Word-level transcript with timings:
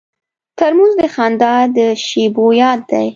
ترموز 0.57 0.93
د 0.99 1.03
خندا 1.13 1.55
د 1.77 1.77
شیبو 2.05 2.45
یاد 2.61 2.79
دی. 2.91 3.07